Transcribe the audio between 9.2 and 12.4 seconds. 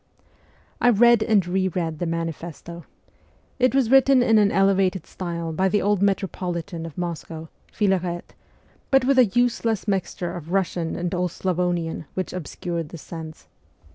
useless mixture of Eussian and old Slavonian which